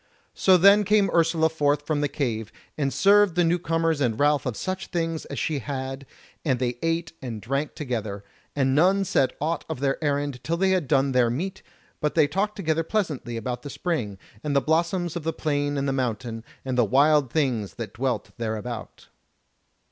[0.33, 4.47] So then came Ursula forth from the cave, and served the new comers and Ralph
[4.47, 6.07] of such things as she had,
[6.43, 8.23] and they ate and drank together;
[8.55, 11.61] and none said aught of their errand till they had done their meat,
[11.99, 15.87] but they talked together pleasantly about the spring, and the blossoms of the plain and
[15.87, 19.05] the mountain, and the wild things that dwelt thereabout.